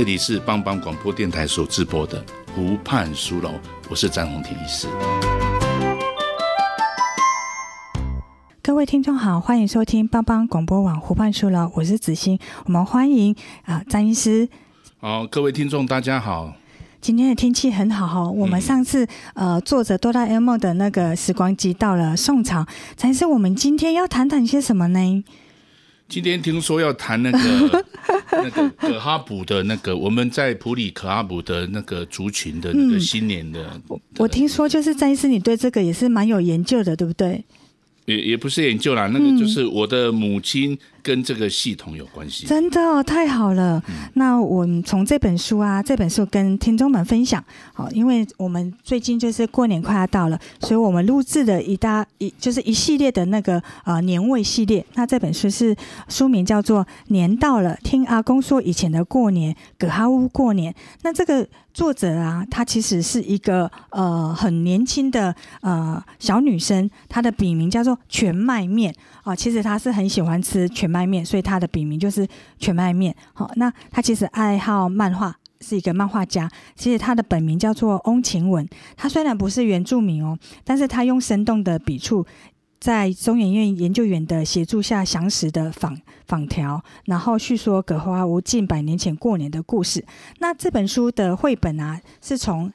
[0.00, 3.50] 这里是帮帮广播电台所直播的湖畔书楼，
[3.90, 4.88] 我是詹宏庭医师。
[8.62, 12.38] 各位听众好，欢迎收听帮帮广播网湖畔书楼，我是子欣。
[12.64, 13.36] 我们欢迎
[13.66, 14.48] 啊詹医师。
[15.00, 16.54] 好，各位听众大家好。
[17.02, 25.24] 今天的天气很好哈，我们上次呃坐着哆啦 A 梦的那个时光机到了宋朝，詹医师，我们今天要谈谈些什么呢？
[26.10, 27.84] 今天听说要谈那个
[28.42, 33.60] 那个可哈卜的那个，我们在普里可哈卜的那个族群的那个新年的。
[33.74, 37.44] 嗯、的我听说就是詹医师，你对这个也是蛮有研究的，对不对？
[38.06, 40.76] 也也不是研究啦，那个就是我的母亲。
[41.02, 43.82] 跟这个系统有关系，真的哦，太好了。
[43.88, 47.42] 嗯、那我们从这本书啊，这本书跟听众们分享。
[47.72, 54.84] 好，因为我们最近就是过年快要到了，所以我们录制的一大一就是一系列的那个呃年味系列。
[54.94, 55.74] 那这本书是
[56.08, 60.72] 书名叫做《年到了，听阿公说以前的过年，葛哈乌过年》。
[61.02, 68.94] 那这个作者啊，她其实是一个呃很年轻的呃小女生，她的笔名叫做全麦面。
[69.22, 72.26] 哦，其实她是很喜欢吃全麦面，所以他的笔名就是
[72.58, 73.14] 全麦面。
[73.32, 76.50] 好，那他其实爱好漫画，是一个漫画家。
[76.74, 78.68] 其实他的本名叫做翁晴雯。
[78.96, 82.26] 他虽然不是原住民哦，但是他用生动的笔触，
[82.80, 90.04] 在中研院研究员的协助下，详实的访访条，然后叙说葛花屋近百年前过年的故事。
[90.38, 92.72] 那这本书的绘本啊，是从。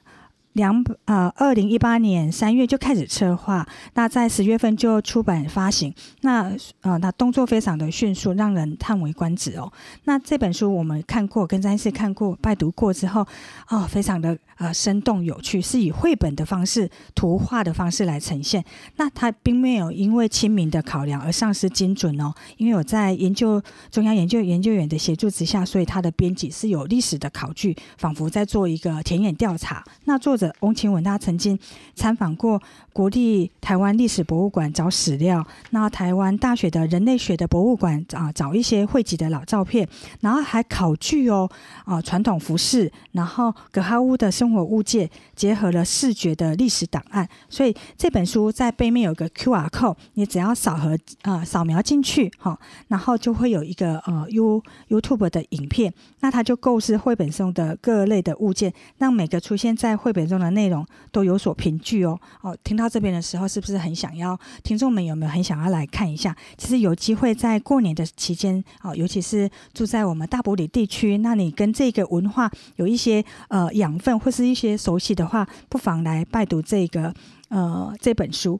[0.56, 5.94] 两呃，二零一八年三月就开始策划，那在十月份就出版发行。
[6.22, 6.50] 那
[6.80, 9.70] 呃，那动作非常的迅速，让人叹为观止哦。
[10.04, 13.26] 那这本书我们看过，跟詹医师看过，拜读过之后，
[13.68, 18.64] 哦，非常的呃生动有趣，是以绘本的方式、图画的方式来呈现。
[18.96, 29.84] 那它并没有因为亲民的考量而丧失精准哦，因为我在研究中央研究研究员的协助之下，所以它的编辑是有历史的考据，仿佛在做一个田野调查。
[30.06, 30.45] 那作者。
[30.60, 31.58] 翁晴雯他曾经
[31.94, 32.60] 参访过
[32.92, 39.86] 国立台湾历史博物馆找史料，那台湾大学的人类学的博物馆啊找一些汇集的老照片，
[40.20, 41.48] 然后还考据哦
[41.84, 52.58] 啊传统服饰，然后葛哈乌的生活物件结合了视觉的历史档案，所以这本书在背面有个 QR code，你只要扫和啊扫描进去哈，
[52.88, 64.38] 然后就会有一个呃 U YouTube 的影片，那它就构思绘本中的各类的物件，让每个出现在绘本中的内容都有所凭据哦哦，听到这边的时候，是不是很想要？
[64.62, 66.34] 听众们有没有很想要来看一下？
[66.56, 77.12] 其实有机会在过年的期间哦，尤其是住在我们大埔里地区，那你跟这个文化有一些呃养分或是一些熟悉的话，不妨来拜读这个
[77.48, 78.58] 呃这本书。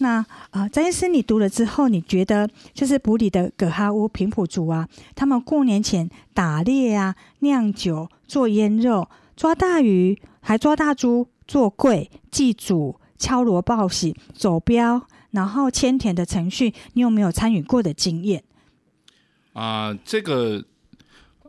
[0.00, 10.16] 那啊，张医师，你读了之后，你觉得就是埔里的葛哈乌平埔族啊，他们过年前打猎啊、酿酒、做腌肉、抓大鱼。
[10.48, 18.42] 还抓大猪、做柜、祭祖、敲锣报喜、走镖，然后牵田的程序，你有没有参与过的经验？
[19.52, 20.64] 啊、呃，这个，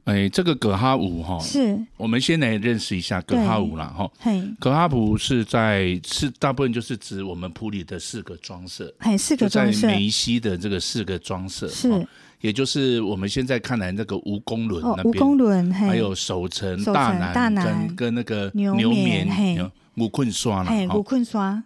[0.03, 4.11] 哎，这个葛哈乌哈，是我们先来认识一下葛哈乌啦哈。
[4.19, 12.05] 嘿，葛哈乌是在是大部分就是指我们普里的四个装饰，嘿，四个装饰，在梅西的这个四个装饰是。
[12.41, 17.11] 也就是我们现在看来那个蜈蚣仑那边，吴公仑，还有守城大
[17.49, 21.61] 南，跟跟那个牛眠、吴困刷了，吴困刷。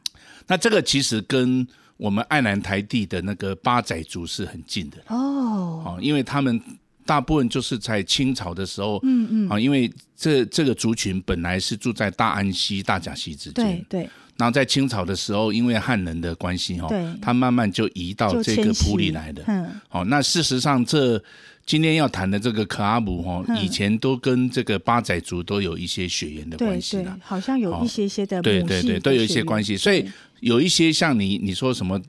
[0.48, 1.66] 那这个其实跟
[1.98, 4.98] 我们爱南台地的那个八仔族是很近的。
[5.08, 6.60] 哦，哦，因为他们
[7.06, 14.10] 大部分就是在清朝的时候，嗯嗯，啊，因为这这个族群本来是住在大安溪、大甲溪之间，对对。
[14.36, 16.90] 然后在清朝的时候，因为汉人的关系哈，
[17.22, 19.44] 他慢慢就移到这个埔里来的。
[19.46, 21.22] 嗯，好，那事实上这
[21.68, 29.78] 今天要谈的这个可阿姆哈，以前都跟这个八仔族都有一些血缘的关系了，好像有一些些的，对对对，都有一些关系。
[29.78, 30.04] 所以
[30.40, 32.02] 有一些像你你说什么，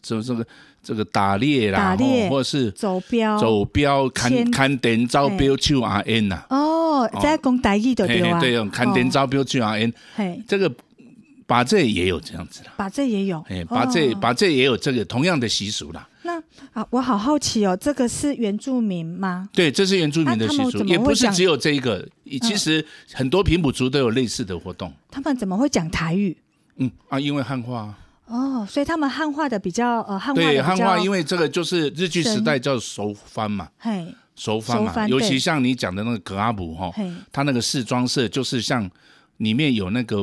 [0.00, 0.46] 这这个
[0.80, 6.46] 这个打猎啦，打猎或者是走标走标看看点招标去 R N 呐。
[6.50, 8.38] 哦，在讲台语的对吧？
[8.38, 10.44] 对，看点招标去 R N，。
[10.46, 10.72] 这个。
[11.46, 16.08] 把这也有这样子的，把这也有，哎，把这把这也有这个同样的习俗啦。
[16.22, 16.40] 那
[16.72, 19.48] 啊，我好好奇哦，这个是原住民吗？
[19.52, 22.08] 对，这是原住民的习俗，也不是只有这一个，
[22.40, 24.92] 其实很多平埔族都有类似的活动。
[25.10, 26.36] 他们怎么会讲台语？
[26.76, 27.94] 嗯啊，因为汉化。
[28.26, 36.90] 哦，所以他们汉化的比较呃，汉化对汉化，因为这个就是日据时代叫熟番嘛，嘿，熟番嘛，尤其像你讲的那个格阿姆哈，
[37.30, 38.90] 他那个饰装色就是像
[39.36, 40.16] 里面有那个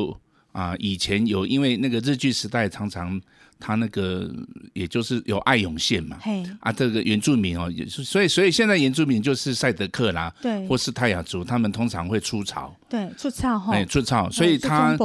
[0.52, 3.22] 啊，以前有因为那个日据时代常常。
[3.64, 4.28] 他那个
[4.74, 6.44] 也就是有爱永线嘛，嘿。
[6.62, 14.98] 啊，这个原住民哦，也是所以所以现在原住民就是赛德克啦，对，或是泰雅族，他们通常会出草，对，出草哈，哎，出草，所以他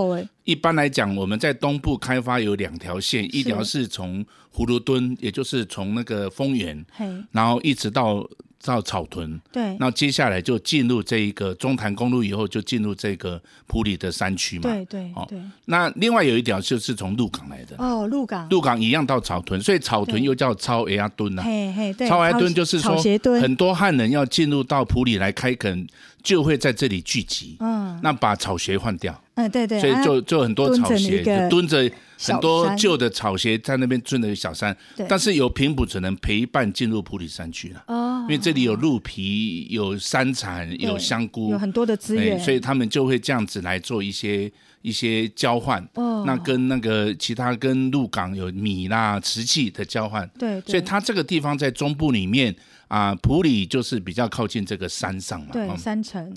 [0.45, 8.27] 一般来讲，我们在东部开发有两条线，一条是从葫芦墩，也就是从那个丰原，嘿，然后一直到。
[8.67, 15.27] 到草屯，对，那接下来就进入这一个中潭公路以后，就进入这个普里的山区嘛，对对哦，
[15.67, 17.77] 那另外有一条就是从鹿港来的。
[17.79, 22.97] 哦，鹿港，鹿港一样到草屯，所以草屯又叫草鞋墩呐，嘿嘿，对，草鞋墩就是说
[23.41, 25.87] 很多汉人要进入到普里来开垦，
[26.23, 31.91] 就会在这里聚集，嗯，那把草鞋换掉，嗯对对，所以就就很多草鞋就蹲着。
[32.19, 34.75] 很多旧的草鞋在那边蹲着小山，
[35.07, 37.85] 但是有平埔只能陪伴进入普里山区了。
[37.89, 44.51] 哦，因为这里有鹿皮、有山产、有香菇，有很多的资源，所以他们就会这样子来做一些
[44.81, 45.87] 一些交换。
[45.93, 50.27] 哦，那跟那个其他跟鹿港有米啦、瓷器的交换。
[50.39, 52.57] 对，所以它这个地方在中部里面
[52.89, 55.49] 啊，普里就是比较靠近这个山上嘛。
[55.53, 56.35] 对，山城。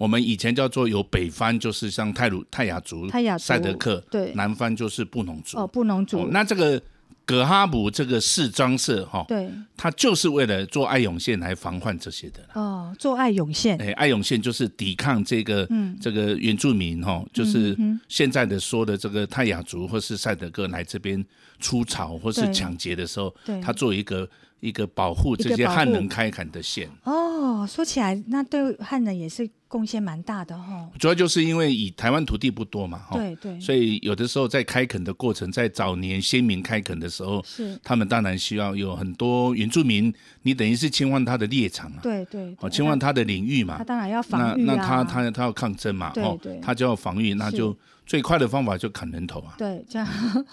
[0.00, 5.58] 我们以前叫做有北方，就是像泰鲁泰雅族、泰雅赛德克，对，南方就是布农族。
[5.58, 6.26] 哦，布农族。
[6.28, 6.80] 那这个
[7.26, 12.40] 葛哈姆这个饰装社哈，对，它就是为了做爱永线来防范这些的。
[12.54, 13.76] 哦，做爱永线。
[13.76, 17.76] 哎，爱永线就是抵抗这个，嗯，这个原住民哈，就是
[18.08, 21.22] 现在的说的这个泰雅族或是赛德克来这边
[21.58, 24.26] 出草或是抢劫的时候，对，他做一个。
[24.60, 30.88] 一个保护这些汉人开垦的线哦，说起来，那对汉人也是贡献蛮大的哈。
[30.98, 33.16] 主要就是因为以台湾土地不多嘛，哈。
[33.16, 37.78] 对对，所以有的时候在开垦的过程，在早年先民开垦的时候，是。
[37.82, 40.12] 他们当然需要有很多原住民，
[40.42, 47.76] 你等于是侵犯他的猎场啊，对对，哦，侵犯他的领域嘛，他当然要防御啊，那他他他要抗争嘛，哦，他就要防御，那就
[48.06, 50.06] 最快的方法就砍人头啊，对，这样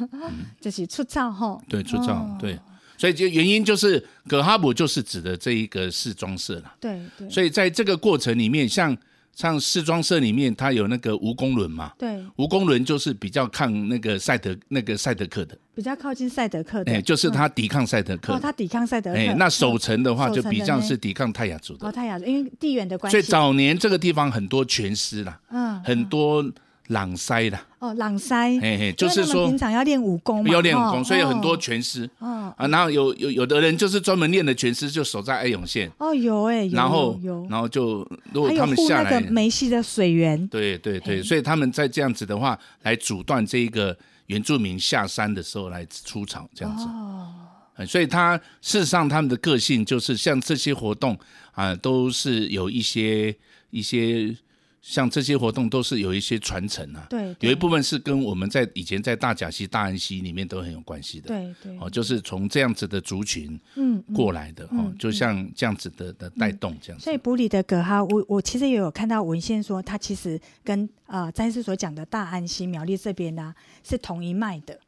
[0.62, 2.58] 就是出招哈，对，出草对。
[2.98, 6.74] 所以就原因就是葛哈姆就是指的这一个试装社了。
[6.80, 7.30] 对对。
[7.30, 8.98] 所以在这个过程里面，像
[9.34, 11.94] 像试装社里面，它有那个蜈蚣轮嘛。
[11.98, 12.10] 对。
[12.38, 15.56] 蜈蚣轮就是比较抗那个赛德那个赛德克的。
[15.76, 16.92] 比较靠近赛德克的。
[16.92, 18.34] 哎，就是他抵抗赛德克。
[18.34, 19.18] 哦，他抵抗赛德克。
[19.18, 21.88] 哎，那守城的话就比较是抵抗泰雅族的。
[21.88, 23.12] 哦，泰雅族，因为地缘的关系。
[23.12, 26.44] 所以早年这个地方很多拳师啦，嗯，很多。
[26.88, 32.54] 朗塞的哦，朗塞，嘿嘿，就是说平常要练武功嘛，要练武功，所以有很多拳师，哦。
[32.58, 37.20] 啊，然后有有有的人就是专门练的拳师，就守在爱永县，哦，有哎，然后
[37.50, 43.96] 然后就如果他们下来，梅溪的水源，对对对，所以他们在这样子的话，来阻断这一个
[44.28, 51.16] 原住民下山的时候来出草这样子，哦，所以他事实上他们的个性就是像这些活动
[51.52, 53.36] 啊，都是有一些
[53.70, 54.36] 一些。
[54.90, 67.04] 像这些活动都是有一些传承啊，对，有一部分是跟我们在以前在大甲溪、大安溪里面都很有关系的，对对，哦，就是从这样子的族群嗯过来的哦，就像这样子的的带动这样子。
[67.04, 74.80] 所以埔里的葛哈，我我其实也有看到文献说，他其实跟呃詹医师所讲的大安溪苗栗这边呢是同一脉的，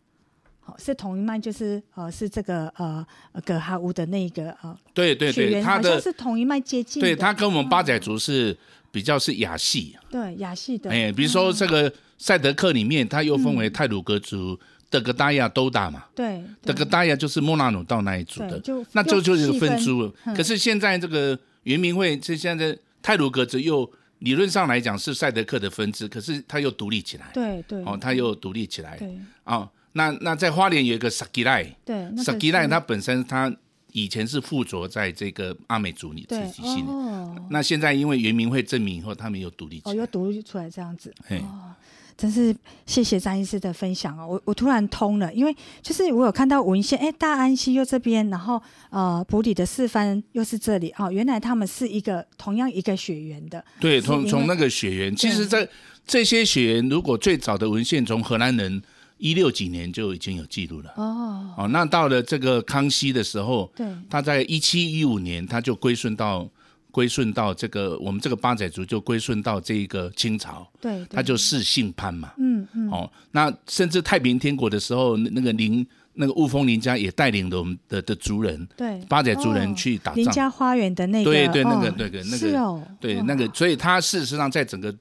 [0.61, 3.05] 好，是同一脉，就是呃是这个呃
[3.43, 8.57] 葛哈乌的那个呃对对对，他的是同一脉接近，对，他跟我们八仔族是。
[8.91, 18.61] 比较是亚系，对亚系的，哎，比如说这个赛德克里面，它又分为泰鲁格族、德格达亚、都大嘛，对，德格达亚就是莫那鲁道那一族的，
[18.93, 19.91] 那这就是分支。
[19.91, 20.11] 了。
[20.35, 33.55] 可是现在这个原民会，这现在泰鲁格族又理论上来讲是赛德克的分支，可是它又独立起来，对对，哦，它又独立起来，对，啊，那那在花莲有一个萨基赖，对，萨基赖它本身它。
[33.91, 41.37] 以前是附着在这个阿美族里自己心里，哦、那现在因为原民会证明以后，他们又独立出来，哦，又独立出来这样子，嘿。
[41.39, 41.73] 哦，
[42.17, 42.53] 真是
[42.85, 55.67] 谢谢张医师的分享哦，我我突然通了，因为就是我有看到文献，哎，大安溪又这边，然后呃，埔里的四番又是这里，哦，原来他们是一个同样一个血缘的，对，从从那个血缘，其实在
[56.05, 58.81] 这些血缘，如果最早的文献从荷兰人。
[59.19, 60.93] 一六几年就已经有记录了。
[60.95, 66.49] 哦，哦，那到了这个康熙的时候，对，他在一七一五年他就归顺到
[66.89, 84.95] 归顺到这个我们这个八仔族就归顺到这个清朝，对，他就世姓潘嘛，嗯嗯，哦，那甚至太平天国的时候，那个林那个雾峰林家也带领着我们的的族人，对，八仔族人去打仗，林家花园的那个，对对，那个那个那个，对那个，所以他事实上在整个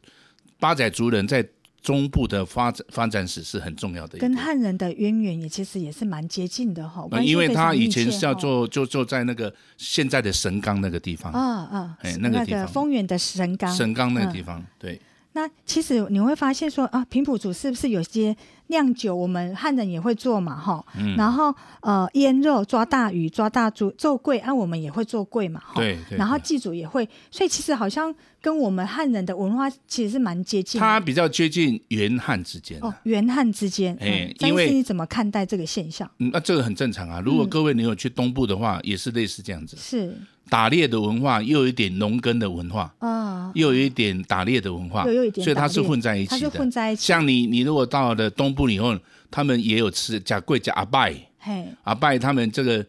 [0.58, 1.48] 八仔族人在。
[1.80, 7.06] 中部的发展发展史是很重要的，跟汉人的渊源也其实也是蛮接近的哈。
[7.22, 11.32] 因为他以前是要做，就坐在那个现在的神冈那个地方。
[11.32, 15.00] 啊啊，哎，那个地方，丰原的神冈，神冈那个地方，对。
[15.32, 18.36] 那其实你会发现说啊，平埔族是不是有些
[18.68, 20.84] 酿酒，我们汉人也会做嘛，哈。
[20.98, 21.14] 嗯。
[21.16, 25.74] 然后呃，腌肉、抓大鱼、抓大猪、做粿，啊，我们也会做粿嘛，哈。
[25.76, 26.18] 对对。
[26.18, 30.80] 然后祭祖也会，所以其实好像跟我们汉人的文化其实是蛮接近。
[30.80, 32.80] 它比较接近原汉之间。
[32.80, 33.96] 哦，原汉之间。
[34.00, 36.10] 哎，因为你怎么看待这个现象？
[36.18, 37.20] 嗯，那这个很正常啊。
[37.20, 39.76] 如果各位你有去东部的话，也是类似这样子。
[39.76, 40.16] 是。
[40.48, 46.50] 打猎的文化，又有一点农耕的文化啊，又有一点打猎的文化，所以它是混在一起的。
[46.50, 47.06] 混在一起。
[47.06, 48.98] 像你，你如果到了东部以后，
[49.30, 52.84] 他们也有吃甲贵甲阿拜，嘿，阿拜他们这个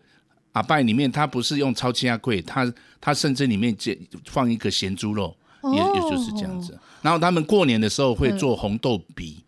[0.53, 3.75] 阿拜里面，他不是用超轻阿贵，他他甚至里面
[4.25, 5.35] 放一个咸猪肉，
[5.73, 6.77] 也也就是这样子。
[7.01, 9.43] 然后他们过年的时候会做红豆比，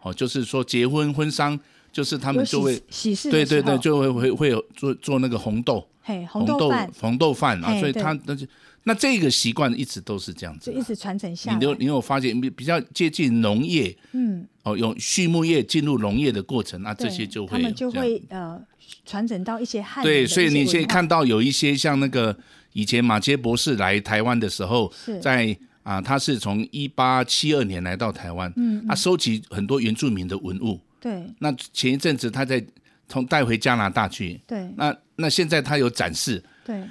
[0.00, 1.58] 哦，就是说结婚婚丧，
[1.92, 5.86] 就是他们就会喜事，对对对，就会会会有做做那个红豆。
[6.02, 8.44] 嘿，红豆红豆饭啊，所以他那就
[8.82, 11.58] 那这个习惯一直都是这样子，一直传承下来。
[11.58, 18.60] 你有你有发现比较接近农业，嗯，哦，用畜牧业进入农业的过程，那这些就会他们就会呃
[19.06, 20.02] 传承到一些汉。
[20.02, 22.36] 对，所以你现在看到有一些像那个
[22.72, 31.26] 以前马杰博士来台湾的时候，在啊，他是从一八七二年来到台湾，嗯，他收集很多原住民的文物，对。
[31.40, 32.64] 那前一阵子他在。
[33.08, 36.82] 从带回加拿大去，对，那那现在他有展示，对，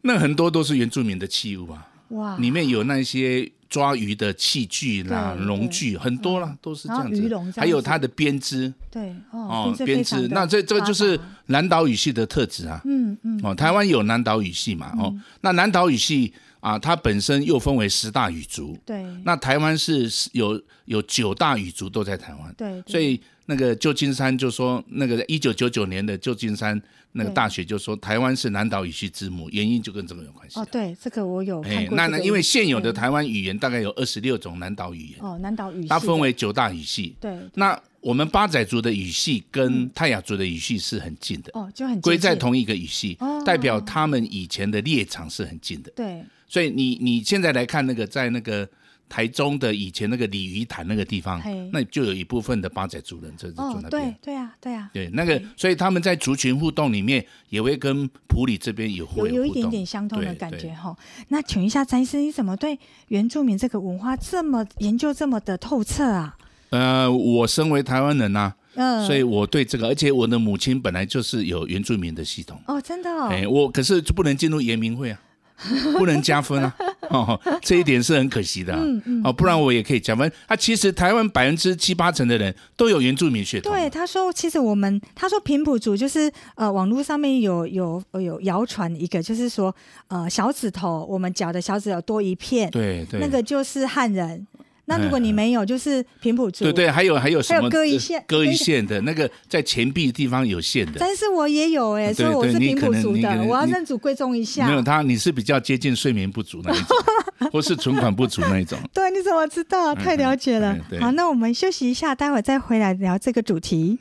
[0.00, 23.20] 那很多都是原住民的器物啊，哇，里面有那些抓鱼的器具啦、农具，很多啦，都是这样子，还有它的编织，对，哦，编织，那这这个就是南岛语系的特质啊，嗯嗯，哦，台湾有南岛语系嘛，哦，那南岛语系啊，它本身又分为十大语族，对，那台湾是有有九大语族都在台湾，对，所以。
[23.46, 30.60] 那个旧金山就说，那个一九九九年的旧金山那个大学就说，台湾是南岛语系之母，原因就跟这个有关系。
[30.60, 31.96] 哦，对，这个我有看过。
[31.96, 35.18] 那那因为现有的台湾语言大概有二十六种南岛语言。
[35.20, 35.88] 哦，南岛语系。
[35.88, 37.16] 它分为九大语系。
[37.20, 37.36] 对。
[37.54, 41.50] 那我们八仔族的语系跟泰雅族的语系是很近的。
[41.54, 45.90] 哦，就很归在同一个语系，代表他们以前的猎场是很近的。
[45.96, 46.24] 对。
[46.52, 48.68] 所以你你现在来看那个在那个。
[49.08, 51.38] 台中的以前那个鲤鱼潭那个地方，
[51.70, 53.90] 那就有一部分的八仔族人在住那边。
[53.90, 54.90] 对对啊，对啊。
[54.94, 60.96] 对，那个，所以他们在族群互动里面，也会跟普里这边有有有一点点相通的感觉哈。
[61.28, 62.78] 那请问一下，詹医师，你怎么对
[63.08, 66.34] 原住民这个文化这么研究这么的透彻啊？
[66.70, 72.58] 呃，我身为台湾人呐，嗯，所以我对这个，而且我的母亲本来就是有原住民的系统。
[72.66, 73.28] 哦，真的哦。
[73.30, 75.20] 哎，我可是就不能进入原民会啊。
[75.98, 76.74] 不能加分啊！
[77.10, 78.80] 哦，这一点是很可惜的啊。
[78.82, 79.22] 嗯嗯。
[79.24, 80.30] 哦，不然我也可以加分。
[80.48, 83.72] 他其实台湾百分之七八成的人都有原住民血统。
[83.72, 89.74] 对，他说，其实我们他说平埔族就是呃，网络上面有有有谣传一个，就是说
[90.08, 94.46] 呃，小指头我们脚的小指头多一片，对对，那个就是汉人。
[94.86, 96.64] 那如果你没有，就是平埔族。
[96.64, 97.60] 对对，还有还有什么？
[97.60, 100.94] 还有割一线，割一线的那个在前臂地方有线的。
[100.98, 104.66] 但是我也有哎，所以我是平埔族的，我要认祖归宗一下。
[104.66, 106.96] 没有他，你是比较接近睡眠不足那一种，
[107.52, 108.78] 或是存款不足那一种。
[108.92, 109.94] 对，你怎么知道？
[109.94, 110.76] 太了解了。
[111.00, 113.98] 好，那我们休息一下，待会再回来聊这个主题。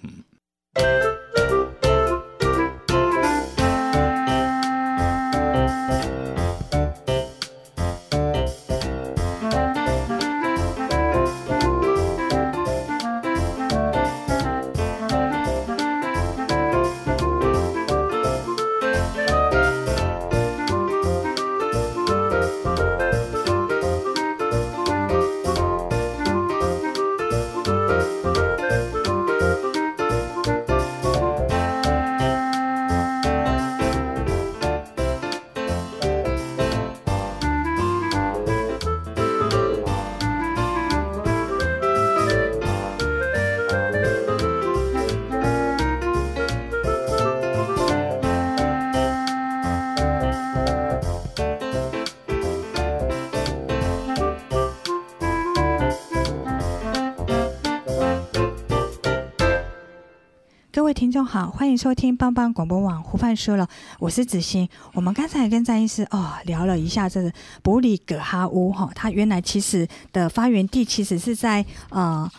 [61.25, 63.67] 好，欢迎收听帮帮广播网胡范说了，
[63.99, 64.67] 我是子欣。
[64.93, 72.29] 我们刚才跟詹医师哦聊了一下这个布里格哈乌哈，它原来其实的发源地其实是在呃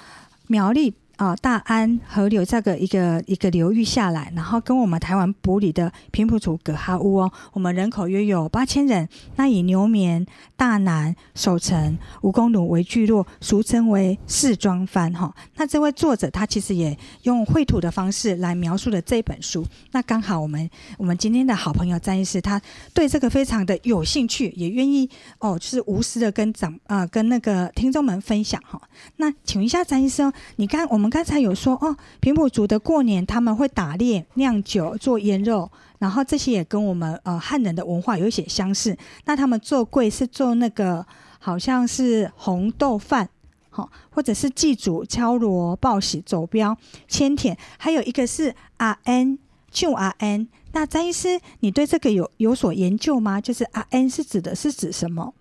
[0.48, 0.94] 苗栗。
[1.22, 9.08] 啊，大安河流这个一个一个流域下来，然后跟我们台湾埔里的平埔族葛哈乌哦，我们人口约有八千人。
[9.36, 10.26] 那以牛眠、
[10.56, 15.32] 大南、守城、蜈蚣庐为聚落，俗称为四庄番哈。
[15.54, 19.64] 那这位作者他其实也用绘图的方式来描述了这本书。
[19.92, 22.60] 那刚好我们我们今天的好朋友詹医师，他
[22.92, 28.82] 对这个非常的有兴趣，也愿意哦，就是无私的跟长啊、跟那个听众们分享哈。
[29.18, 31.11] 那请问一下詹医生，你看我们。
[31.12, 38.96] 刚才有说哦，平埔族的过年他们会打猎、酿酒、做腌肉，然后这些也跟我们呃汉人的文化有一些相似。
[39.26, 41.06] 那他们做粿是做那个
[41.38, 43.28] 好像是红豆饭，
[43.68, 46.74] 好，或者是祭祖、敲锣、报喜、走标、
[47.06, 49.38] 牵田，还有一个是阿恩
[49.70, 50.48] 就阿恩。
[50.72, 53.38] 那詹医师，你对这个有有所研究吗？
[53.38, 55.34] 就是阿恩是指的是指什么？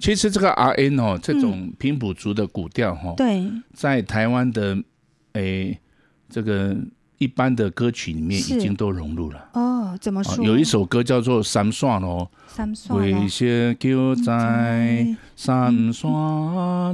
[0.00, 4.82] 其实这个阿 N 哦，这种平埔族的古调哈、哦，对，在台湾的。
[5.34, 5.78] 哎，
[6.28, 6.76] 这个
[7.18, 9.98] 一般的歌曲里面已经都融入了哦。
[10.00, 10.44] 怎么说？
[10.44, 12.28] 有一首歌叫做《三线》哦，
[12.90, 16.10] 为些叫在三线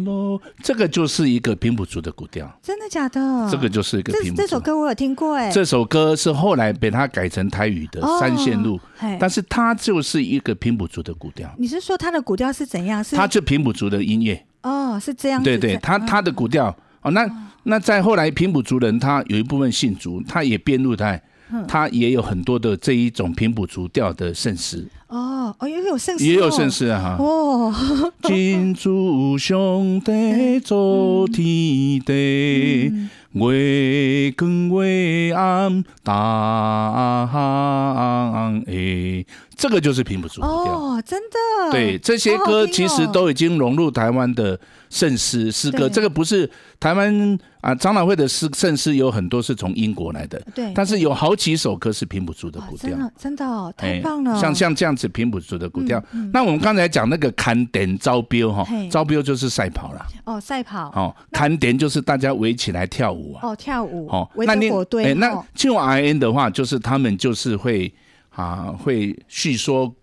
[0.05, 2.51] 咯，这个就是一个平埔族的古调。
[2.63, 3.49] 真的假的？
[3.51, 4.43] 这个就是一个平埔族。
[4.43, 5.51] 这首歌我有听过哎。
[5.51, 8.79] 这首歌是后来被他改成台语的《三线路》，
[9.19, 11.51] 但是它就是一个平埔族的古调。
[11.59, 13.03] 你是说它的古调是怎样？
[13.03, 15.43] 是它就平埔族的音乐哦，是这样。
[15.43, 17.29] 对对，他他的古调哦，那。
[17.65, 21.23] 那在后来，平埔族人他有一部分信族，他也编入在，
[21.69, 24.89] 他也有很多的这一种平埔族调的圣诗。
[25.09, 27.19] 哦哦，也有圣诗，也有圣诗啊！
[27.19, 27.71] 哈哦，
[28.25, 32.91] 金主兄弟做天地，
[33.33, 39.27] 月光月暗打航诶。
[39.61, 41.71] 这个就是平埔族哦，真的。
[41.71, 45.87] 对，这些歌其实都已经融入台湾的圣诗诗歌。
[45.87, 46.51] 这个不是
[46.81, 50.41] 台湾啊，长老会的诗圣诗有很多是从英国来的。
[50.55, 50.73] 对。
[50.75, 52.89] 但是有好几首歌是平埔族的古调。
[52.89, 54.41] 真的，真的哦，太棒了。
[54.41, 56.03] 像像这样子平埔族的古调。
[56.33, 60.07] 那我们刚才讲那个坎点招标哈，招标就是赛跑啦。
[60.25, 60.89] 哦，赛跑。
[60.95, 63.47] 哦，坎点就是大家围起来跳舞啊。
[63.47, 64.09] 哦，跳舞。
[64.09, 64.71] 哦，那你
[65.05, 67.93] 哎，那就 I N 的话，就是他们就是会。
[68.31, 69.95] 啊，会叙说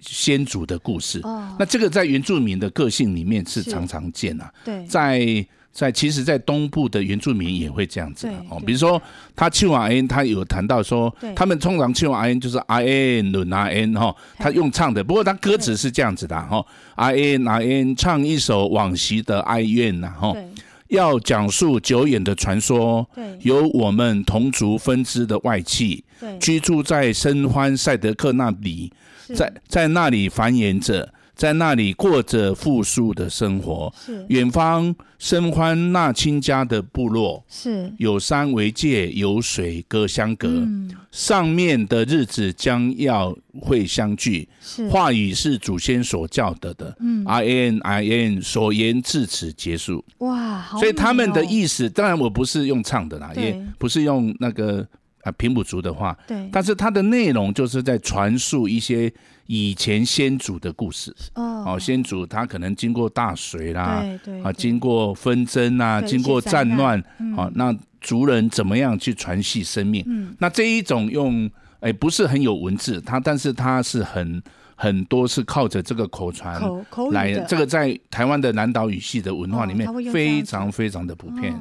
[0.00, 1.20] 先祖的故事。
[1.24, 4.52] 哦，那这个在原住民的个性里面是常常见啊。
[4.64, 8.60] 对，在在其实，在东部的原住民也会这样子的哦。
[8.66, 9.00] 比如说，
[9.36, 15.02] 他唱阿恩，他有谈到说，他们通常唱阿恩就是阿恩伦阿恩哈，他用唱的。
[15.04, 16.64] 不过他歌词是这样子的哈，
[16.96, 20.34] 阿恩阿恩唱一首往昔的哀怨呐哈。
[20.90, 23.08] 要讲述久远的传说，
[23.40, 26.04] 由我们同族分支的外戚，
[26.38, 28.92] 居住在深欢赛德克那里，
[29.34, 31.12] 在在那里繁衍着。
[31.40, 33.90] 在那里过着富庶的生活。
[34.04, 40.48] 是远方深欢那亲家的部落，是有山为界，有水隔相隔。
[40.48, 44.46] 嗯、上面的日子将要会相聚。
[44.60, 46.94] 是话语是祖先所教的的。
[47.00, 50.04] 嗯，I N I N 所言至此结束。
[50.18, 54.86] 哇，好、哦，所以他们的意思，当然我不是用唱的啦，也不是用那个
[55.22, 56.16] 啊平埔族的话。
[56.26, 59.12] 对，但是它的内容就是在传述一些。
[59.52, 64.00] 以前先祖的故事哦，先祖他可能经过大水啦，
[64.44, 66.96] 啊，经过纷争啊，经过战乱，
[67.36, 70.04] 啊，那族人怎么样去传续生命？
[70.06, 74.40] 嗯，那这一种用哎不是很有文字，它但是它是很
[74.76, 76.62] 很多是靠着这个口传
[77.10, 81.52] 来，这个在台湾的南岛语系的文化里面非常非常的普遍，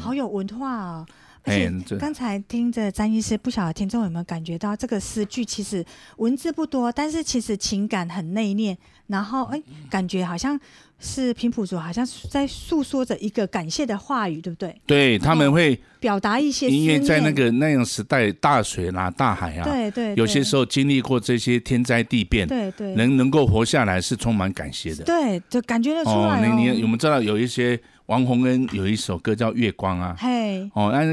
[0.00, 1.06] 好有文化啊。
[1.44, 5.84] 而且刚才听着詹医师，不晓得听众有没有感觉到，这个诗句其实
[6.18, 8.76] 文字不多，但是其实情感很内敛，
[9.06, 10.58] 然后哎，感觉好像
[10.98, 14.80] 是平埔族，好像在诉说着一个感谢的话语，对不对？
[14.86, 26.46] 对，他们会表达一些，因为在那个那样时代，大水啦、大海啊，对对，有些时候经历过这些天灾地变，对对，能能够活下来是充满感谢的，对，就感觉得出来。
[26.46, 27.80] 哦，你你我们知道有一些。
[28.10, 31.04] 王洪恩有一首歌叫《月光》啊，嘿，哦，那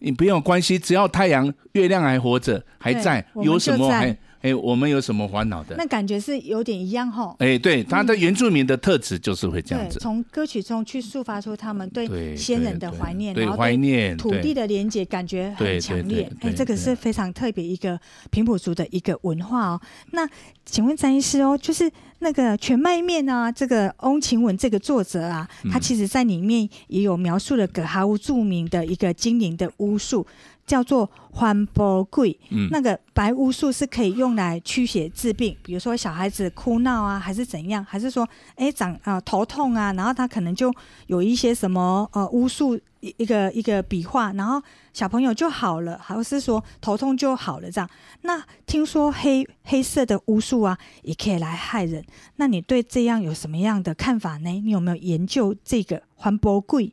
[0.00, 4.14] 你不用关心，只要太阳、月亮还活着，还在，有什么还？
[4.42, 5.76] 哎，我们有什么烦恼的？
[5.76, 7.34] 那感觉是有点一样哈。
[7.38, 16.30] 哎，对，他的原住民的特质就是会这样子，从歌曲中去抒发出他们对先人的怀念，对怀念土地的连结，感觉很强烈。
[16.40, 17.98] 哎，这个是非常特别一个
[18.30, 19.80] 平埔族的一个文化哦。
[20.10, 20.28] 那
[20.66, 30.26] 请问詹医师哦，就是那个全麦面啊，这个翁晴文这个作者啊，他其实在里面也有描述了葛哈乌著名的一个精灵的巫术。
[30.72, 32.34] 叫做番婆桂。
[32.48, 40.72] 嗯，那个白巫术是可以用来驱邪治病，比如说小孩子哭闹啊，还是怎样，还是说哎、欸、长啊、呃、头痛啊，然后他可能就
[41.08, 44.62] 有一些什么呃巫术一一个一个笔画，然后
[44.94, 47.86] 小朋友就好了，还是说头痛就好了这样。
[48.22, 52.02] 那听说黑黑色的巫术啊也可以来害人，
[52.36, 54.48] 那你对这样有什么样的看法呢？
[54.48, 56.90] 你有没有研究这个番婆桂？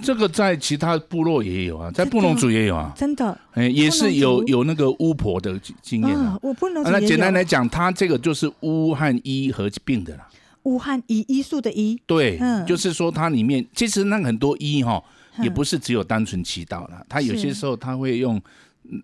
[0.00, 6.38] 哦，这个在其他部落也有啊，在布农族也有啊，真的，哎，也是有有那个巫婆的经验啊。
[6.42, 10.28] 我布农族，那简单来讲，它这个就是巫和医合并的啦。
[10.64, 15.02] 巫和医，医术的医，对，嗯，就是说它里面其实那个很多医哈，
[15.42, 18.40] 也不是只有单纯祈祷了，它有些时候它会用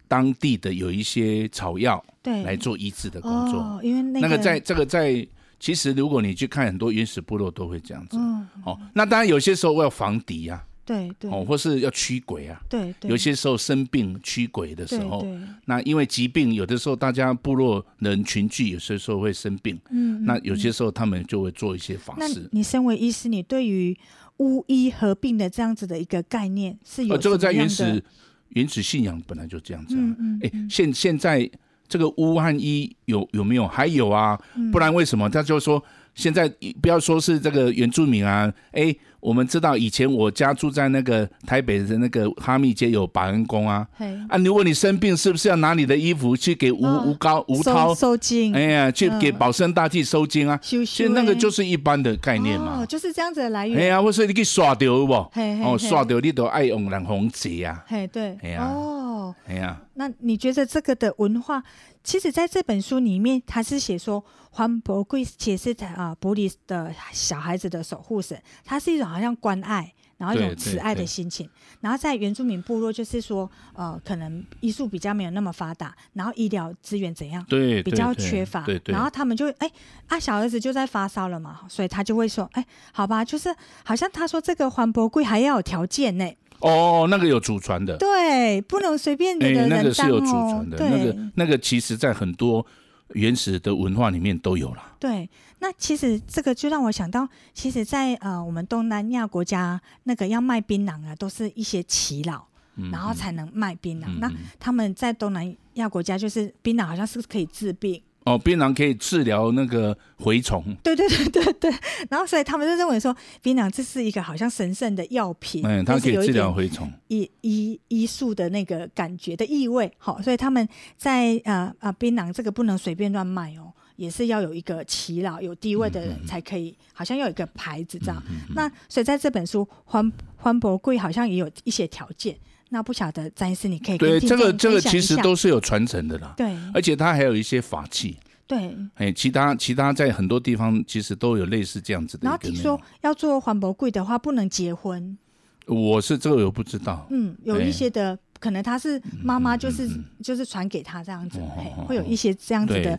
[0.08, 2.42] 当地的有一些草药对。
[2.42, 5.26] 来做医治的工作，因为那个在这个在。
[5.58, 8.18] 其实，如果你去看很多原始部落，都会这样子。
[8.20, 13.10] 嗯，哦，那当然有些时候我要防敌呀，对对，哦，或是要驱鬼啊，对对。
[13.10, 15.26] 有些时候生病驱鬼的时候，
[15.64, 19.76] 那因为疾病，有的时候大家部落人群聚，有些时候会生病。
[19.90, 22.48] 嗯，那有些时候他们就会做一些法事。
[22.52, 23.98] 你身为医师，你对于
[24.38, 27.18] 巫医合并的这样子的一个概念是有？
[27.18, 28.02] 这个在原始
[28.50, 30.00] 原始信仰本来就这样子啊。
[30.00, 30.40] 嗯嗯。
[30.44, 31.50] 哎，现现在。
[31.88, 33.64] 这个巫和医有有没有？
[33.68, 34.36] 还有啊，
[34.72, 35.30] 不然为什么？
[35.30, 35.80] 他就说
[36.16, 38.92] 现在不要说是这个原住民啊，哎。
[39.26, 43.84] 我们知道以前我家住在那个台北的那个哈密街有保安宫啊，
[44.28, 48.54] 啊，如果你生病，是不是要拿你的衣服去给吴吴高吴涛收金？
[48.54, 50.56] 哎呀，去给保生大帝收金啊！
[50.62, 53.76] 其实那个就是一般的概念嘛，就是这样子的来源。
[53.76, 55.12] 哎呀，或是你去刷掉不？
[55.12, 57.82] 哦，刷掉你都爱用染红纸啊。
[57.88, 58.72] 嘿，对，哎呀，
[59.16, 61.62] 哦，哎呀，那你觉得这个的文化，
[62.04, 64.24] 其实在这本书里面，他是写说。
[64.56, 71.46] 番婆桂其实是啊，埔里的小孩子的守护神，它是一种好像关爱，然后一种慈爱的心情。
[71.82, 78.62] 然后在原住民部落，就是说，呃，可能医术比较没有那么发达，然后医疗资源怎样，对，比较缺乏。
[78.62, 79.70] 对，对，对，然后他们就哎，
[80.06, 86.32] 啊，小儿子就在发烧了嘛，所以他就会说，哎，好吧，就是好像他说这个番婆桂还要有条件呢。
[86.60, 89.82] 哦，那个有祖传的，对，不能随便的人当哦。
[89.82, 92.66] 那个是有祖传的，那个那个其实在很多。
[93.12, 94.82] 原始的文化里面都有了。
[94.98, 102.42] 对，那其实这个就让我想到，其实在，在呃我们东南亚国家，那个要卖槟榔啊，都是一些耆老，
[102.74, 104.06] 嗯、然后才能卖槟榔。
[104.08, 108.02] 嗯、那他们在东南亚国家，就是槟榔好像是可以治病。
[108.26, 110.76] 哦，槟榔可以治疗那个蛔虫。
[110.82, 111.74] 对对对对对，
[112.10, 119.90] 然后所以他们就认为说，槟榔这是一个好像神圣的药品，嗯，它可以治疗蛔虫，医医医术的那个感觉的意味。
[119.96, 128.20] 好，所以他们在啊啊槟榔这个不能随便乱卖哦，也是要有一个耆老有地位的人才可以，嗯、好像要有一个牌子这样。
[128.56, 130.12] 那所以在这本书，番
[130.42, 132.36] 番婆桂好像也有一些条件。
[132.70, 136.34] 那不晓得詹医师，你可以对这个这个其实都是有传承的啦。
[136.36, 138.16] 对，而且它还有一些法器。
[138.48, 142.24] 对，哎，其他其他在很多地方其实都有类似这样子的。
[142.24, 145.18] 然后听说要做番婆桂的话，不能结婚。
[145.66, 147.06] 我是这个我不知道。
[147.10, 149.88] 嗯，有一些的可能他是妈妈，就是
[150.22, 151.40] 就是传给他这样子，
[151.88, 152.96] 会有一些这样子的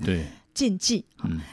[0.58, 1.06] 禁忌。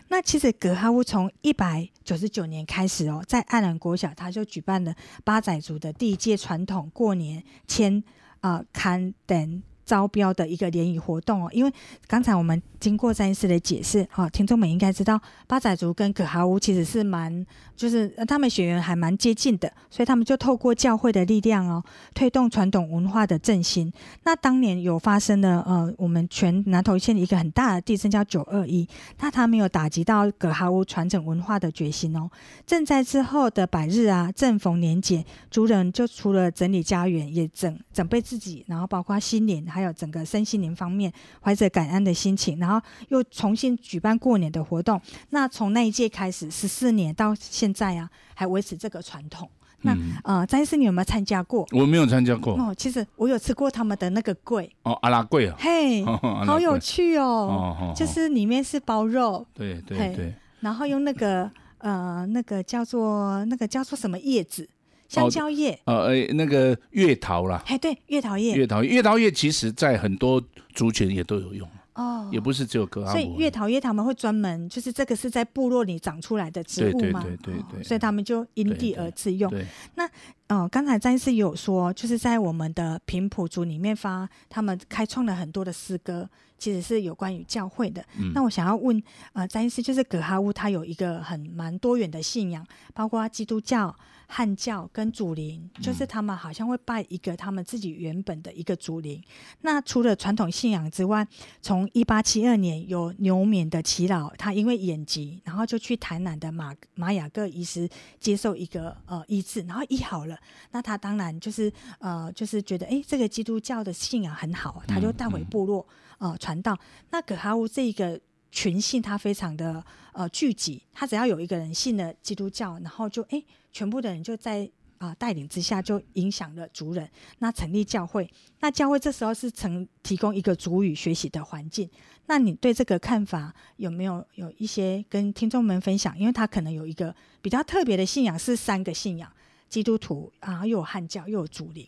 [0.09, 8.03] 那其实葛哈乌从一百九十九年开始哦，在爱兰国小他就举办了八仔族的第一届传统过年签
[8.41, 11.73] 啊刊登招标的一个联谊活动哦，因为
[12.07, 17.45] 刚才我们经过詹医师的解释，哈，听众们应该知道八仔族跟葛哈乌其实是蛮，
[17.77, 21.83] 就是他们血缘还蛮接近的，所以他们就透过教会的力量哦，
[22.15, 23.93] 推动传统文化的振兴。
[24.25, 28.87] 那当年有发生了呃，我们全南投县一个很大的地震叫九二一，
[29.21, 32.31] 那他们有打击到葛哈乌传承文化的决心哦。
[32.67, 39.67] 震灾之后的百日啊，正逢年节，族人就除了整理家园，也整准备自己，然后包括心灵。
[39.75, 45.01] 还有整个身心灵方面，怀着感恩的心情，然后又重新举办过年的活动。
[45.31, 49.51] 那从那一届开始，十四年到现在啊，还维持这个传统。
[49.83, 51.67] 那呃，詹医师，你有没有参加过？
[51.73, 52.55] 我没有参加过。
[52.55, 54.71] 哦，其实我有吃过他们的那个桂。
[54.85, 55.57] 哦，阿拉桂啊。
[55.59, 56.05] 嘿，
[56.47, 57.93] 好有趣哦。
[57.97, 59.45] 就是里面是包肉。
[59.53, 60.33] 对对对。
[60.61, 64.67] 然后用那个呃，那个叫做那个叫做什么叶子？
[65.09, 70.43] 香蕉叶，呃，呃，那个月桃啦，哎，对，月桃叶，月桃月桃叶，其实在很多
[70.75, 73.13] 族群也都有用哦，也不是只有格哈乌。
[73.13, 79.53] 所以月桃叶他们会专门，就是这个是在部落里长出来的植物嘛，对对对对，所以他们就因地而制用。
[79.95, 80.09] 那
[80.49, 88.05] 呃，刚才詹医师有说，就是在我们的平埔族里面发，他们开创了很多的诗歌，其实是有关于教会的。
[88.19, 89.01] 嗯、那我想要问，
[89.33, 93.95] 呃，詹医师，就是葛哈乌他有一个很蛮多元的信仰，包括基督教。
[94.37, 99.23] 汉教跟祖灵，就是他们好像会拜一个他们自己原本的一个祖灵。
[99.61, 101.25] 那除了传统信仰之外，
[101.63, 110.37] 从一八七二年有牛眠的耆老，他因为眼疾，然后就去台南的马马雅各医师接受一个呃医治，然后医好了。
[110.73, 115.87] 那他当然就是呃就是觉得哎、欸，这个基督教的信仰很好，他就带回部落
[116.19, 116.77] 呃传道。
[117.11, 118.21] 那葛哈乌这一个
[118.51, 123.39] 群信，他非常的呃聚集，他只要有一个人信了基督教，然后就哎。
[123.39, 123.45] 欸
[123.75, 127.07] 全部的人就在啊、带领之下，就影响了族人。
[127.41, 131.91] 那成立教会，那教会这时候是曾提供一个族语学习的环境。
[132.27, 136.19] 那你对这个看法有没有有一些跟听众们分享？
[136.19, 139.31] 因为他可能有一个比较特别的信仰，是三个信仰：
[139.69, 141.87] 基督徒啊，又有汉教，又有祖灵。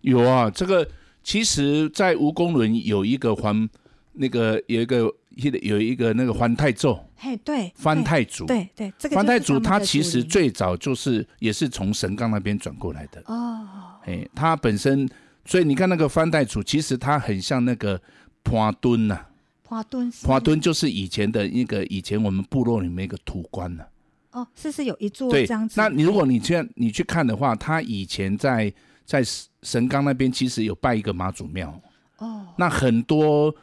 [0.00, 0.88] 有啊，这个
[1.22, 3.68] 其实，在吴公伦有一个环，
[4.12, 5.14] 那个有一个。
[5.62, 13.22] 有一个那个番太祖，嘿，对，番太祖，对对，这个番太祖他其实最早就是也是从神冈那边转过来的。
[13.26, 13.66] 哦，
[14.04, 15.08] 哎，他本身，
[15.44, 18.00] 所以你看那个番太祖，其实他很像那个
[18.42, 19.18] 潘墩呐，
[19.64, 23.84] 潘墩，潘墩就是以前的一个以前我们部落里面一个土官呐，
[24.32, 28.72] 哦，是是有一座这样子，那你如果你去你去看的话，他以前在
[29.04, 29.22] 在
[29.62, 31.80] 神冈那边其实有拜一个妈祖庙。
[32.18, 33.54] 哦，那很多。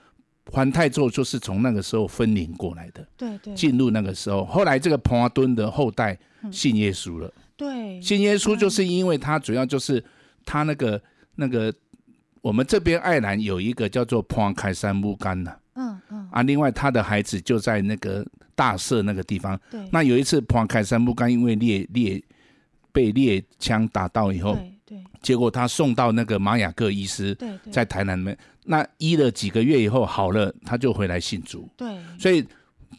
[0.51, 6.17] 番太座就是从那个时候分灵过来的，对对，进入那个时候，后来这个潘墩的后代
[6.51, 10.03] 信耶稣了，对，信耶稣就是因为他主要就是
[10.45, 11.01] 他那个
[11.35, 11.73] 那个
[12.41, 22.23] 我们这边爱兰有一个叫做彭开山木干呐，嗯嗯，啊，另外他的孩子就在那个大社那个地方，对，那有一次彭开山木干因为猎猎
[22.91, 24.57] 被猎枪打到以后，
[25.27, 28.37] 结果他送到那个玛雅各医师，对，在台南那边。
[28.63, 31.67] 那医了几个月以后好了，他就回来信主。
[31.75, 32.47] 对，所以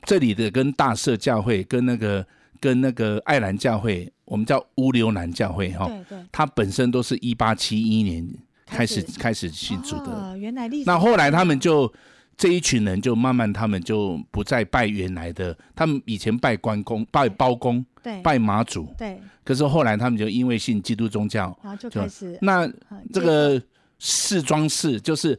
[0.05, 2.27] 这里的跟大社教会、跟那个、
[2.61, 5.87] 跟那个爱兰教会，我们叫乌流兰教会哈。
[5.87, 6.19] 对对。
[6.31, 8.29] 他本身都是一八七一年
[8.67, 10.13] 开始开始，开始信主的。
[10.13, 10.85] 哦，原来历史。
[10.87, 11.91] 那后来他们就
[12.39, 17.85] 这一群人就慢慢，他们就不再拜原来的，他们以前拜关公、拜包公、
[18.23, 18.89] 拜妈祖。
[18.97, 19.21] 对。
[19.45, 22.39] 可是后来他们就因为信基督宗教，然后就开始。
[22.41, 22.67] 那
[23.13, 23.61] 这个
[23.99, 25.39] 释庄寺就是。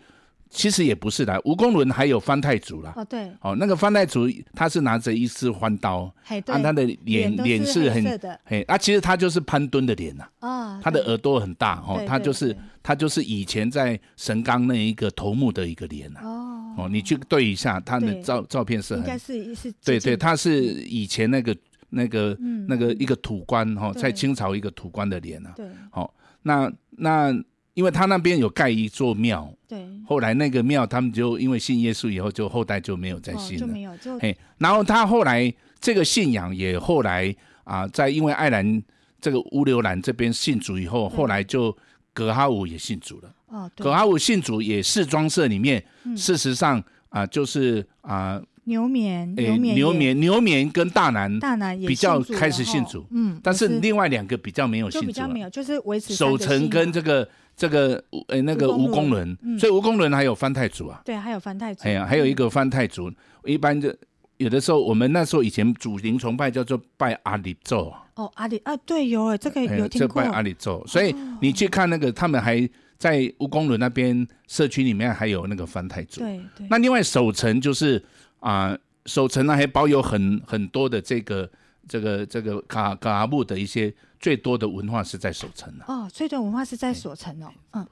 [0.49, 2.91] 其实也不是的，吴公伦还有方太祖啦。
[2.95, 6.11] 哦，对，哦，那个方太祖他是拿着一支番刀，
[6.47, 8.03] 按他的脸脸是很，
[8.43, 10.27] 嘿，啊，其实他就是潘敦的脸呐。
[10.39, 16.19] 啊，他的耳朵很大，哦，他就是他就是以前在神冈那一个头目的一个脸呐。
[16.23, 21.55] 哦，哦，你去对一下他的照照片是很，应该是是，对对，他是以前那个
[21.89, 22.35] 那个
[22.67, 25.51] 那个一个土官哈，在清朝一个土官的脸呐。
[25.55, 27.31] 对，好，那那。
[27.79, 34.37] 因为他那边有盖一座庙，对，后来那个庙他们就因为信耶稣以后，就后代就没有再信了，哦、就没有就嘿。
[34.57, 38.83] 然后他后来这个信仰也后来啊，在因为爱兰
[39.21, 41.73] 这个乌流兰这边信主以后，后来就
[42.11, 43.33] 格哈武也信主了。
[43.47, 48.41] 哦，葛哈武信主也是庄社里面，嗯、事实上啊，就是啊。
[48.65, 63.11] 牛眠，牛眠，牛眠，牛眠跟大南，大南也比较开始信主，嗯，但是另外两个比较没有信主，比较没有，就是维持守城跟这个这个呃那个吴公伦，所以吴公伦还有番太祖啊，对，还有番太祖，哎呀，还有一个番太祖，
[63.45, 63.93] 一般就
[64.37, 78.03] 有的时候我们那时候以前祖灵崇拜叫做拜阿里咒，哦，阿里啊，对，有哎这个有听过，拜阿里咒，所以你去看那个他们还在吴公伦那边社区里面还有那个番太祖，对对，那另外守城就是。
[78.39, 81.49] 啊，守城呢还保有很很多的这个
[81.87, 85.85] 这个这个卡卡阿木的一些最多的文化是在守城呢。
[85.87, 87.51] 哦，最多文化是在守城哦。
[87.73, 87.87] 嗯，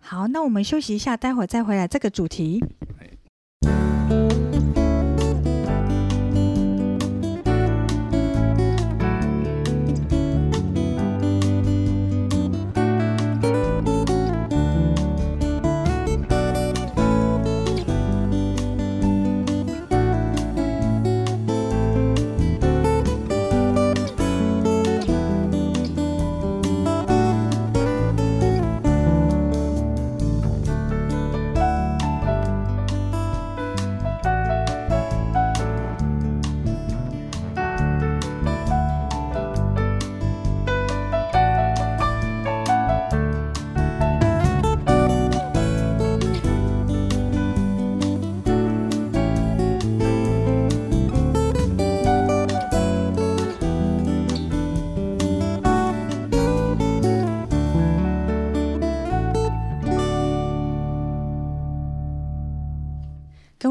[0.00, 2.60] 好，那我们休息一下，待会儿再回来这个主题。
[2.60, 3.21] 各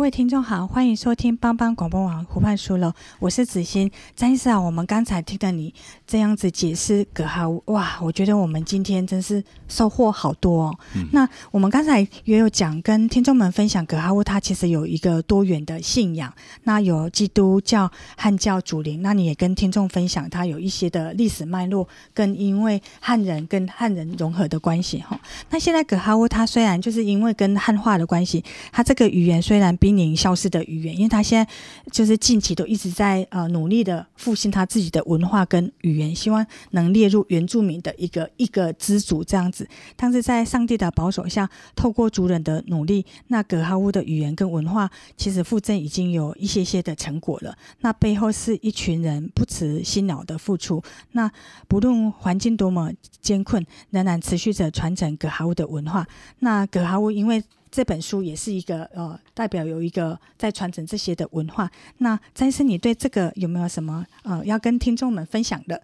[0.01, 3.91] 位听众好，欢迎收听帮帮广播网湖畔书楼，我是子欣。
[4.15, 5.71] 詹医师啊，我们刚才听到你
[6.07, 10.79] 这样子解释葛哈乌，哇，我觉得我们今天真是收获好多哦。
[10.95, 16.33] 嗯、那我们刚才也有讲，跟听众们分享，葛哈乌它其实有一个多元的信仰，
[16.63, 19.03] 那有基督教、汉教、主灵。
[19.03, 25.19] 那你也跟听众分享，它有一些的历史脉络，跟因为汉人跟汉人融合的关系哈。
[25.51, 31.51] 那现在葛哈乌它虽然就是因为跟汉化的关系，它这个语言虽然濒临消失的语言，因为他现在
[31.91, 39.67] 就是近期都一直在呃努力的复兴他自己的文化跟语言，希望能列入原住民的一个一个支族这样子。
[39.97, 47.53] 但是在上帝的保守下，透过族人的努力，那葛哈乌的语言跟文化其实复振已经有一些些的成果了。
[47.81, 50.81] 那背后是一群人不辞辛劳的付出。
[51.11, 51.29] 那
[51.67, 56.07] 不论环境多么艰困，仍然持续着传承葛哈乌的文化。
[56.39, 61.71] 那葛哈乌因为这本书也是一个呃，代表有一个在传承这些的文化。
[61.99, 65.81] 那詹医师，你对这个有没有什么呃要跟听众们分享的？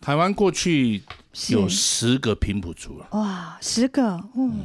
[0.00, 1.02] 台湾过去
[1.48, 4.64] 有十个平埔族了，哇，十个，嗯，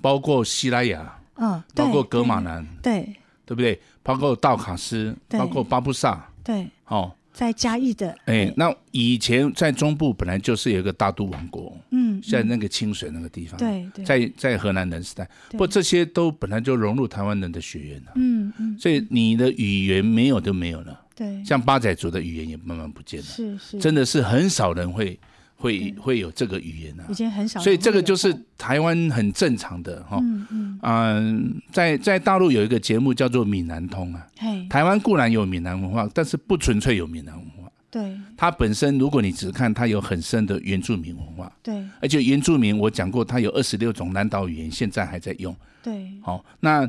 [0.00, 3.14] 包括西拉雅，嗯，包括格马兰，对，
[3.46, 3.80] 对不对？
[4.02, 7.10] 包括道卡斯，包括巴布萨，对，哦。
[7.34, 25.18] 在嘉义的，哎，那以前在中部本来就是有一个大都王国，嗯，在那个清水那个地方，对，在在河南人时代，不过这些都本来就融入台湾人的血缘了，嗯嗯，所以你的语言没有都没有了，对，像八仔族的语言也慢慢不见了，是是，真的是很少人会。
[25.56, 30.18] 会会有这个语言啊，已经很少，所以这个就是台湾很正常的哈。
[30.20, 34.26] 嗯嗯，嗯，在在大陆有一个节目叫做《闽南通》啊。
[34.38, 37.70] 嘿，台湾固然有闽南文化，但是不纯粹有闽南文化。
[37.90, 41.50] 对，它本身如果你只看它有很深的原住民文化。
[41.62, 45.56] 对，而且原住民我讲过，它有二十六种南岛语言，现在还在用。
[45.82, 46.86] 对，好，那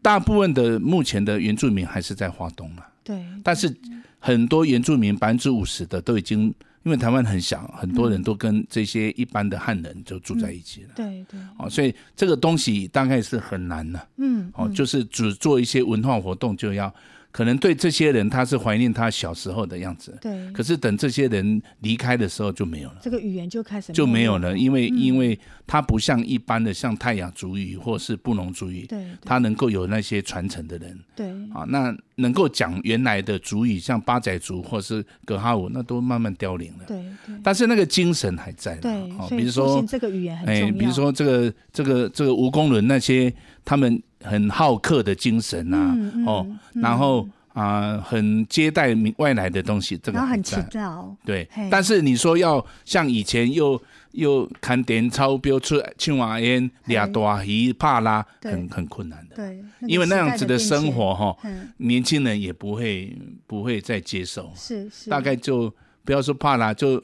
[0.00, 2.84] 大部分的目前的原住民还是在华东嘛。
[3.02, 3.74] 对，但是
[4.20, 6.54] 很多原住民百分之五十的都已经。
[6.82, 10.88] 因为台湾很小，很多人都跟这些一般的汉人就住在一起了。
[10.96, 11.40] 嗯、对对。
[11.58, 14.06] 哦，所以这个东西大概是很难的、啊。
[14.16, 14.50] 嗯。
[14.54, 16.92] 哦，就是只做一些文化活动就要。
[17.32, 20.16] 可能对这些人，他是怀念他小时候的样子。
[20.20, 20.50] 对。
[20.52, 22.96] 可是等这些人离开的时候就没有了。
[23.00, 30.98] 这个语言就开始就没有了，因为、嗯、因为它不像一般的像泰雅族语或是布农族语，对，它能够有那些传承的人。
[31.14, 31.30] 对。
[31.54, 36.84] 啊，那能够讲原来的族语，像八仔族或是格哈乌，那都慢慢凋零了。
[36.88, 37.34] 对对。
[37.44, 38.74] 但是那个精神还在。
[38.76, 38.92] 对。
[39.18, 40.66] 哦，比如说这个语言很重要。
[40.66, 43.32] 哎，比如说这个这个这个吴公伦那些
[43.64, 44.02] 他们。
[44.22, 51.16] 很好客的精神呐、啊，嗯嗯、哦，嗯、然后啊、呃，很接待外来的东西，这个很，很奇妙。
[51.24, 53.80] 对，但是你说要像以前又
[54.12, 59.36] 又看点钞标出青瓦烟俩大鱼帕拉，很很困难的。
[59.36, 61.36] 对，因为那样子的生活哈，
[61.78, 64.52] 年轻人也不会不会再接受。
[64.54, 65.72] 是是，大概就
[66.04, 67.02] 不要说怕啦就。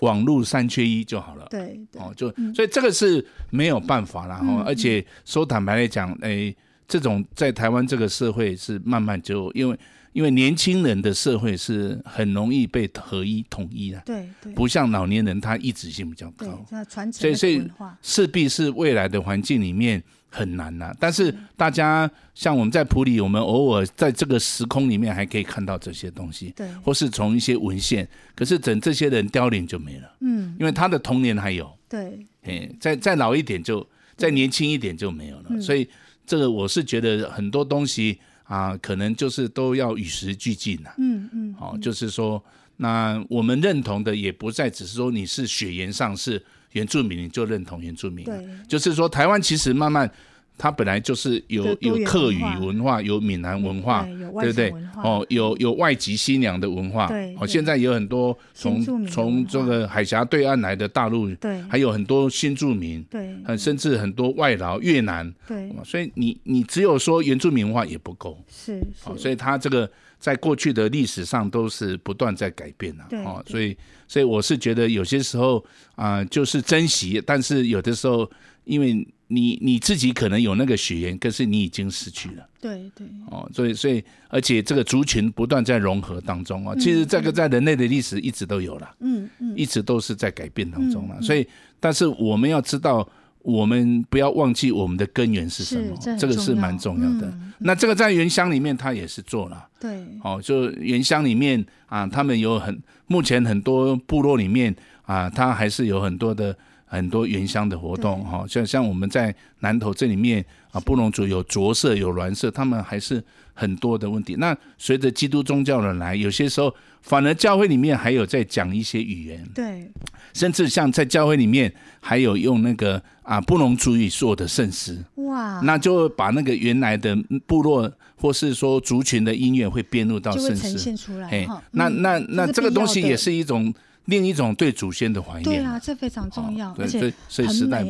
[0.00, 2.00] 网络三缺一就好了，对，对。
[2.00, 6.54] 哦，就、嗯、所以这个是没有办法了哈，嗯、而且说坦白来讲，哎，
[6.86, 9.78] 这种在台湾这个社会是慢慢就因为
[10.12, 16.64] 因为年轻人的社会是很容易被合一统一的，对对，不像老年人他意志性比较高，
[17.10, 17.70] 所以所以
[18.02, 20.02] 势必是未来的环境里面。
[20.28, 28.06] 很难呐、啊，但是大家像我们在普里，我们偶尔在这个时空里面还可以看到这些东西，对，或是从一些文献。
[28.34, 33.86] 可是等这些人凋零就没了，嗯，因为他的童年还有，对，哎，再再老一点就
[34.16, 35.44] 再年轻一点就没有了。
[35.48, 35.88] 嗯、所以
[36.26, 42.44] 这个我是觉得很多东西啊，可能就是都要与时俱进呐，嗯嗯，好、哦，就是说，
[42.76, 46.44] 那我们认同的也不再只是说你是血缘上是。
[46.76, 48.34] 原住民你就认同原住民，对，
[48.68, 50.10] 就是说台湾其实慢慢，
[50.58, 54.02] 它本来就是有有客语文化，有闽南文化，
[54.42, 54.70] 对不对？
[55.02, 69.90] 哦，有有外籍新娘的文化，对，哦，现在有很多从从这个海峡对岸来的大陆，对，还有很多新住民，对，甚至很多外劳越南，对，所以你你只有说原住民文化也不够，是，是，所以它这个。
[70.18, 75.58] 在过去的历史上都是不断在改变的，哦，所以所以我是觉得有些时候
[75.94, 78.30] 啊、呃，就是珍惜，但是有的时候，
[78.64, 91.46] 因为你你自己可能有那个血缘，可是你已经失去了，对对，哦，所以所以而且这个族群不断在融合当中啊，其实这个在人类的历史一直都有了，嗯嗯，一直都是在改变当中了，所以
[91.80, 93.08] 但是我们要知道。
[93.42, 97.28] 我们不要忘记我们的根源是什么，这，这个是蛮重要的。
[97.28, 99.68] 嗯、那这个在原乡里面，他也是做了。
[99.78, 102.76] 对，哦，就原乡里面啊，他们有很
[103.06, 106.56] 目前很多部落里面啊，他还是有很多的
[106.86, 108.24] 很多原乡的活动。
[108.24, 113.22] 哈，像像我们在南投这里面啊，布农族有着色有鸾色，他们还是
[113.52, 114.36] 很多的问题。
[114.36, 119.90] 那随着基督宗教的来，有些时候反而教会里面还有在讲一些语言，对，
[120.32, 127.16] 甚至像在教会里面还有用那个啊布农族语做的圣诗，哇，那就把那个原来的
[127.46, 131.28] 部落或是说族群的音乐会编入到圣诗，呈现出来。
[131.30, 133.72] 哎，那那那这个东西也是一种
[134.06, 137.84] 另一种对祖先的怀念，对啊，这非常重要，而且所以时代。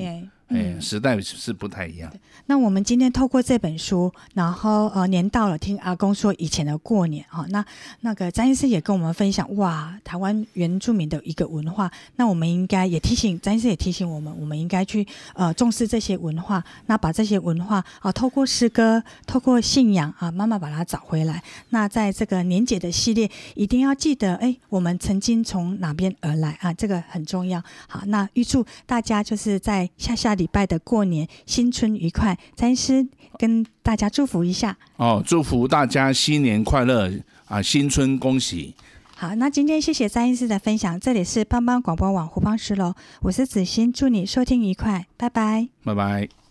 [0.49, 2.13] 哎，时代是不太一样。
[2.47, 7.45] 那我们今天透过这本书，然后呃，年到了，听阿公说以前的过年哈。
[7.51, 7.65] 那
[8.03, 11.91] 那个詹医师也跟我们分享，哇，台湾原住民的一个文化。
[12.15, 21.43] 那我们应该也提醒詹医师也提醒我们，我们应该去呃重视这些文化，那把这些文化啊，透过诗歌，透过信仰啊，慢慢把它找回来。
[21.71, 26.73] 那在这个年节的系列，一定要记得，哎，我们曾经从哪边而来啊？
[26.73, 27.61] 这个很重要。
[27.89, 30.36] 好，那预祝大家就是在下下。
[30.37, 33.07] 礼拜的过年，新春愉快，詹医师
[33.39, 37.11] 跟大家祝福一下哦，祝福大家新年快乐
[37.47, 38.74] 啊，新春恭喜！
[39.16, 46.46] 好，那今天谢谢詹医师的分享，这里是帮帮广播网湖畔十楼，我是子欣，祝你收听愉快，拜拜，拜拜。